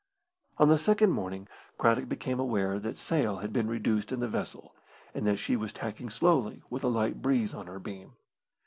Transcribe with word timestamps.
On 0.57 0.67
the 0.67 0.79
second 0.79 1.11
morning 1.11 1.47
Craddock 1.77 2.09
became 2.09 2.39
aware 2.39 2.79
that 2.79 2.97
sail 2.97 3.37
had 3.37 3.53
been 3.53 3.67
reduced 3.67 4.11
in 4.11 4.19
the 4.19 4.27
vessel, 4.27 4.73
and 5.13 5.27
that 5.27 5.37
she 5.37 5.55
was 5.55 5.71
tacking 5.71 6.09
slowly, 6.09 6.63
with 6.71 6.83
a 6.83 6.87
light 6.87 7.21
breeze 7.21 7.53
on 7.53 7.67
her 7.67 7.77
beam. 7.77 8.13